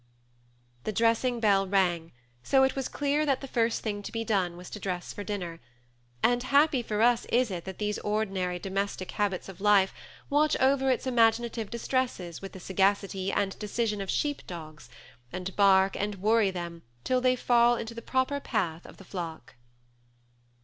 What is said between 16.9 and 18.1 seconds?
tiU they fall into the